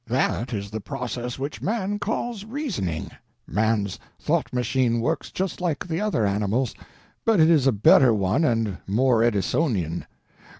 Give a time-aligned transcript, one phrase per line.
[0.07, 3.11] That is the process which man calls reasoning.
[3.45, 6.73] Man's thought machine works just like the other animals',
[7.23, 10.07] but it is a better one and more Edisonian.